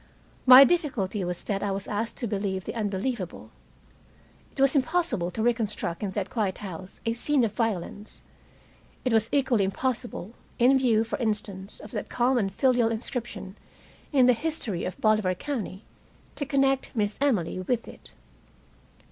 [0.47, 3.51] My difficulty was that I was asked to believe the unbelievable.
[4.51, 8.23] It was impossible to reconstruct in that quiet house a scene of violence.
[9.05, 13.55] It was equally impossible, in view, for instance, of that calm and filial inscription
[14.11, 15.83] in the history of Bolivar County,
[16.35, 18.09] to connect Miss Emily with it.